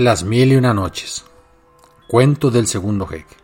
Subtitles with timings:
[0.00, 1.26] Las mil y una noches.
[2.08, 3.36] Cuento del segundo jeque.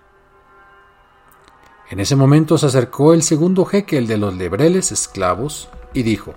[1.91, 6.33] En ese momento se acercó el segundo jeque, el de los lebreles esclavos, y dijo: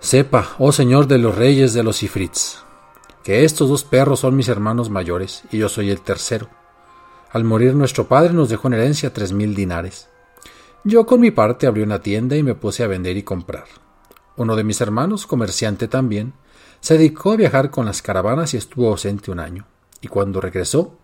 [0.00, 2.64] Sepa, oh señor de los reyes de los Ifrits,
[3.22, 6.48] que estos dos perros son mis hermanos mayores y yo soy el tercero.
[7.30, 10.08] Al morir nuestro padre nos dejó en herencia tres mil dinares.
[10.82, 13.66] Yo con mi parte abrí una tienda y me puse a vender y comprar.
[14.34, 16.34] Uno de mis hermanos, comerciante también,
[16.86, 19.66] se dedicó a viajar con las caravanas y estuvo ausente un año.
[20.00, 20.96] Y cuando regresó,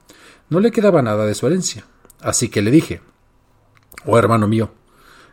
[0.49, 1.87] no le quedaba nada de su herencia.
[2.21, 3.01] Así que le dije,
[4.07, 4.71] Oh hermano mío,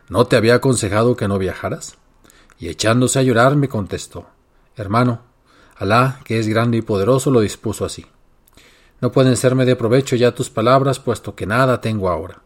[0.08, 1.98] ¿no te había aconsejado que no viajaras?
[2.58, 4.26] Y echándose a llorar me contestó,
[4.74, 5.22] Hermano,
[5.76, 8.06] Alá, que es grande y poderoso, lo dispuso así.
[9.00, 12.42] No pueden serme de provecho ya tus palabras, puesto que nada tengo ahora.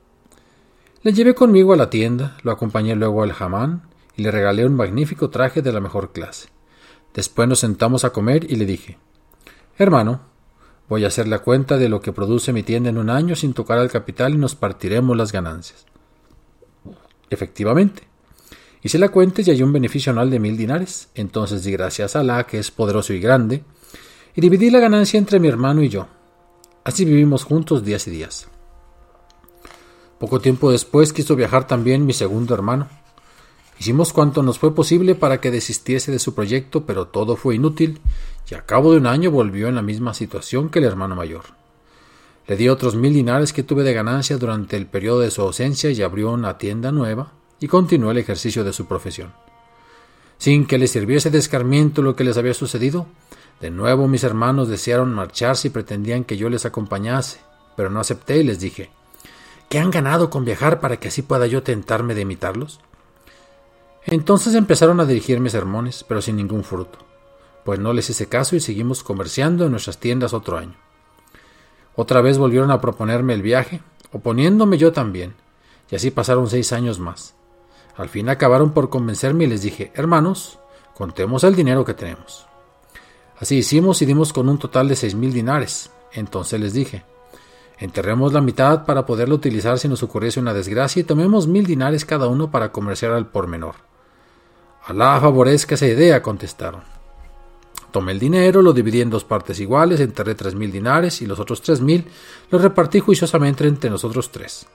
[1.00, 4.76] Le llevé conmigo a la tienda, lo acompañé luego al jamán y le regalé un
[4.76, 6.53] magnífico traje de la mejor clase.
[7.14, 8.98] Después nos sentamos a comer y le dije
[9.78, 10.20] Hermano,
[10.88, 13.54] voy a hacer la cuenta de lo que produce mi tienda en un año sin
[13.54, 15.86] tocar al capital y nos partiremos las ganancias.
[17.30, 18.02] Efectivamente.
[18.82, 21.08] Hice la cuenta y hallé un beneficio anual de mil dinares.
[21.14, 23.64] Entonces di gracias a Alá, que es poderoso y grande,
[24.34, 26.06] y dividí la ganancia entre mi hermano y yo.
[26.84, 28.46] Así vivimos juntos días y días.
[30.18, 32.88] Poco tiempo después quiso viajar también mi segundo hermano.
[33.78, 38.00] Hicimos cuanto nos fue posible para que desistiese de su proyecto, pero todo fue inútil,
[38.50, 41.44] y a cabo de un año volvió en la misma situación que el hermano mayor.
[42.46, 45.90] Le di otros mil dinares que tuve de ganancia durante el periodo de su ausencia
[45.90, 49.32] y abrió una tienda nueva y continuó el ejercicio de su profesión.
[50.36, 53.06] Sin que le sirviese de escarmiento lo que les había sucedido,
[53.60, 57.38] de nuevo mis hermanos desearon marcharse y pretendían que yo les acompañase,
[57.76, 58.90] pero no acepté y les dije
[59.70, 62.80] ¿Qué han ganado con viajar para que así pueda yo tentarme de imitarlos?
[64.06, 66.98] Entonces empezaron a dirigirme sermones, pero sin ningún fruto,
[67.64, 70.76] pues no les hice caso y seguimos comerciando en nuestras tiendas otro año.
[71.96, 73.80] Otra vez volvieron a proponerme el viaje,
[74.12, 75.34] oponiéndome yo también,
[75.90, 77.34] y así pasaron seis años más.
[77.96, 80.58] Al fin acabaron por convencerme y les dije, hermanos,
[80.94, 82.46] contemos el dinero que tenemos.
[83.38, 85.90] Así hicimos y dimos con un total de seis mil dinares.
[86.12, 87.04] Entonces les dije,
[87.78, 92.04] enterremos la mitad para poderlo utilizar si nos ocurriese una desgracia y tomemos mil dinares
[92.04, 93.76] cada uno para comerciar al por menor.
[94.86, 96.82] Alá favorezca esa idea, contestaron.
[97.90, 101.38] Tomé el dinero, lo dividí en dos partes iguales, enterré tres mil dinares y los
[101.40, 102.06] otros tres mil
[102.50, 104.66] los repartí juiciosamente entre nosotros tres.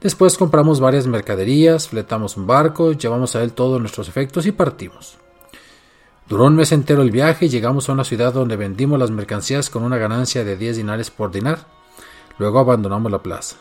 [0.00, 5.18] Después compramos varias mercaderías, fletamos un barco, llevamos a él todos nuestros efectos y partimos.
[6.28, 9.68] Duró un mes entero el viaje y llegamos a una ciudad donde vendimos las mercancías
[9.68, 11.66] con una ganancia de 10 dinares por dinar.
[12.38, 13.56] Luego abandonamos la plaza.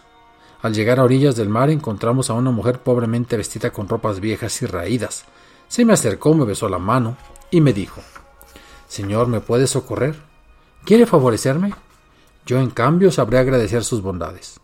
[0.61, 4.61] Al llegar a orillas del mar encontramos a una mujer pobremente vestida con ropas viejas
[4.61, 5.25] y raídas.
[5.69, 7.15] Se me acercó, me besó la mano
[7.51, 8.01] y me dijo
[8.87, 10.15] Señor, ¿me puede socorrer?
[10.83, 11.75] ¿Quiere favorecerme?
[12.43, 14.59] Yo, en cambio, sabré agradecer sus bondades.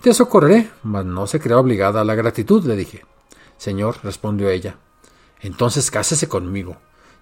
[0.00, 3.04] Te socorreré, mas no se crea obligada a la gratitud, le dije.
[3.56, 4.76] Señor, respondió ella,
[5.40, 6.76] entonces cásese conmigo,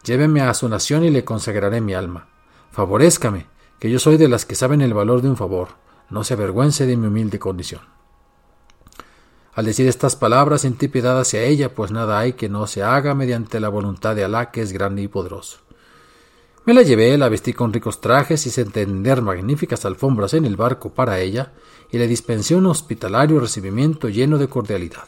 [0.05, 2.29] lléveme a su nación y le consagraré mi alma.
[2.71, 3.47] Favorézcame,
[3.79, 5.69] que yo soy de las que saben el valor de un favor,
[6.11, 7.94] no se avergüence de mi humilde condición.
[9.55, 13.15] Al decir estas palabras sentí piedad hacia ella, pues nada hay que no se haga
[13.15, 15.59] mediante la voluntad de Alá, que es grande y poderoso.
[16.65, 20.91] Me la llevé, la vestí con ricos trajes, hice tender magníficas alfombras en el barco
[20.91, 21.53] para ella,
[21.93, 25.05] y le dispensé un hospitalario recibimiento lleno de cordialidad.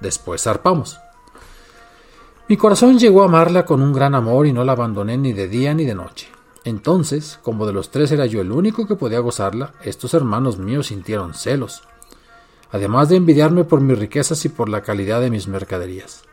[0.00, 0.98] Después zarpamos.
[2.48, 5.48] Mi corazón llegó a amarla con un gran amor y no la abandoné ni de
[5.48, 6.26] día ni de noche.
[6.64, 10.88] Entonces, como de los tres era yo el único que podía gozarla, estos hermanos míos
[10.88, 11.84] sintieron celos,
[12.72, 16.24] además de envidiarme por mis riquezas y por la calidad de mis mercaderías.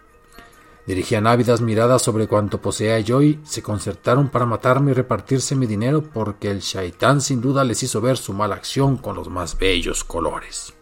[0.87, 5.65] Dirigían ávidas miradas sobre cuanto poseía yo y se concertaron para matarme y repartirse mi
[5.65, 9.57] dinero porque el shaitán sin duda les hizo ver su mala acción con los más
[9.57, 10.73] bellos colores.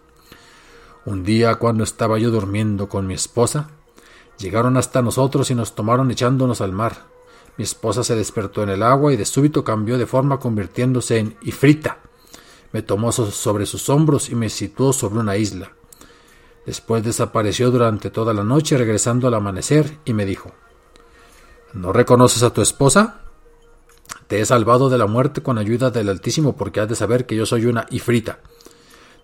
[1.06, 3.70] Un día cuando estaba yo durmiendo con mi esposa,
[4.38, 7.08] llegaron hasta nosotros y nos tomaron echándonos al mar.
[7.58, 11.38] Mi esposa se despertó en el agua y de súbito cambió de forma convirtiéndose en
[11.42, 12.00] ifrita.
[12.76, 15.72] Me tomó sobre sus hombros y me situó sobre una isla.
[16.66, 20.52] Después desapareció durante toda la noche, regresando al amanecer, y me dijo
[21.72, 23.22] ¿No reconoces a tu esposa?
[24.28, 27.38] Te he salvado de la muerte con ayuda del Altísimo porque has de saber que
[27.38, 28.40] yo soy una ifrita.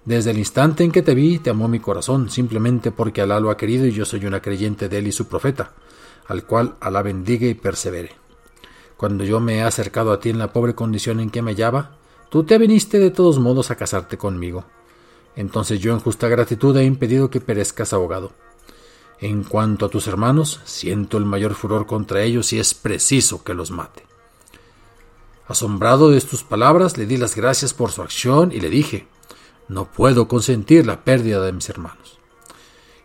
[0.06, 3.50] Desde el instante en que te vi, te amó mi corazón, simplemente porque Alá lo
[3.50, 5.74] ha querido y yo soy una creyente de él y su profeta,
[6.26, 8.16] al cual Alá bendiga y persevere.
[8.96, 11.98] Cuando yo me he acercado a ti en la pobre condición en que me hallaba,
[12.32, 14.64] tú te viniste de todos modos a casarte conmigo.
[15.36, 18.32] Entonces yo en justa gratitud he impedido que perezcas ahogado.
[19.20, 23.54] En cuanto a tus hermanos, siento el mayor furor contra ellos y es preciso que
[23.54, 24.06] los mate.
[25.48, 29.08] Asombrado de tus palabras, le di las gracias por su acción y le dije,
[29.68, 32.18] no puedo consentir la pérdida de mis hermanos.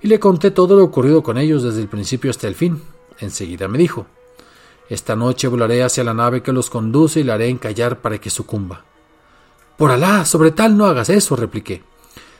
[0.00, 2.80] Y le conté todo lo ocurrido con ellos desde el principio hasta el fin.
[3.18, 4.06] Enseguida me dijo,
[4.88, 8.30] esta noche volaré hacia la nave que los conduce y la haré encallar para que
[8.30, 8.84] sucumba.
[9.76, 11.82] Por Alá, sobre tal no hagas eso, repliqué.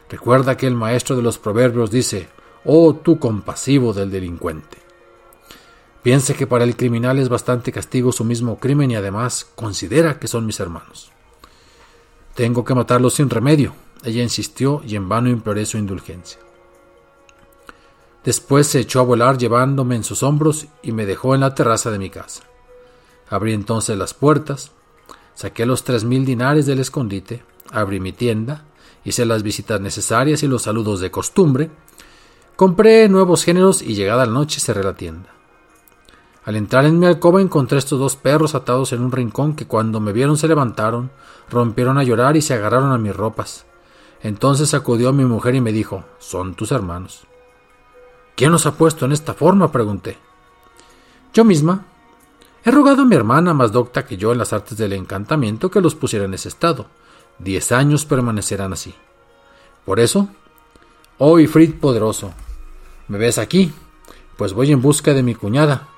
[0.09, 2.29] Recuerda que el maestro de los proverbios dice,
[2.65, 4.79] oh tú compasivo del delincuente.
[6.03, 10.29] Piense que para el criminal es bastante castigo su mismo crimen y además considera que
[10.29, 11.11] son mis hermanos.
[12.35, 13.75] Tengo que matarlos sin remedio.
[14.05, 16.39] Ella insistió y en vano imploré su indulgencia.
[18.25, 21.91] Después se echó a volar llevándome en sus hombros y me dejó en la terraza
[21.91, 22.45] de mi casa.
[23.29, 24.71] Abrí entonces las puertas,
[25.37, 28.65] saqué los tres mil dinares del escondite, abrí mi tienda,
[29.05, 31.71] hice las visitas necesarias y los saludos de costumbre,
[32.57, 35.31] compré nuevos géneros y llegada la noche cerré la tienda.
[36.45, 40.01] Al entrar en mi alcoba encontré estos dos perros atados en un rincón que cuando
[40.01, 41.11] me vieron se levantaron,
[41.51, 43.67] rompieron a llorar y se agarraron a mis ropas.
[44.23, 47.27] Entonces acudió a mi mujer y me dijo, son tus hermanos.
[48.37, 49.73] ¿Quién los ha puesto en esta forma?
[49.73, 50.19] pregunté.
[51.35, 51.85] Yo misma.
[52.67, 55.81] He rogado a mi hermana más docta que yo en las artes del encantamiento que
[55.81, 56.87] los pusiera en ese estado,
[57.39, 58.95] Diez años permanecerán así.
[59.85, 60.29] Por eso,
[61.19, 62.33] oh Ifrit poderoso,
[63.09, 63.73] ¿me ves aquí?
[64.37, 65.89] Pues voy en busca de mi cuñada,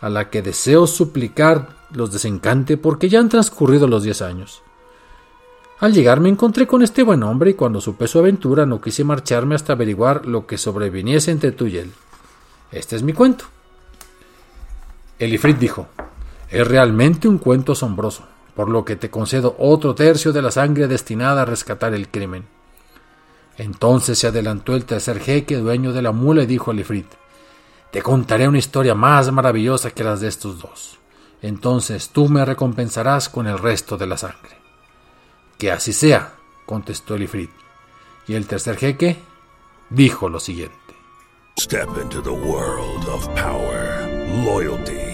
[0.00, 4.62] a la que deseo suplicar los desencante porque ya han transcurrido los diez años.
[5.80, 9.02] Al llegar me encontré con este buen hombre y cuando supe su aventura no quise
[9.02, 11.92] marcharme hasta averiguar lo que sobreviniese entre tú y él.
[12.70, 13.46] Este es mi cuento.
[15.18, 15.88] El Ifrit dijo,
[16.60, 18.24] es realmente un cuento asombroso
[18.54, 22.46] por lo que te concedo otro tercio de la sangre destinada a rescatar el crimen.
[23.58, 27.06] Entonces se adelantó el tercer jeque, dueño de la mula, y dijo al Ifrit,
[27.90, 30.98] Te contaré una historia más maravillosa que las de estos dos.
[31.42, 34.56] Entonces tú me recompensarás con el resto de la sangre.
[35.58, 36.34] Que así sea,
[36.66, 37.50] contestó el Ifrit.
[38.26, 39.18] Y el tercer jeque
[39.90, 40.74] dijo lo siguiente.
[41.60, 44.08] Step into the world of power,
[44.44, 45.13] loyalty.